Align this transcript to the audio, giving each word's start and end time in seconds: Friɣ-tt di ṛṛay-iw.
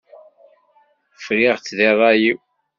Friɣ-tt 1.23 1.75
di 1.77 1.89
ṛṛay-iw. 1.95 2.37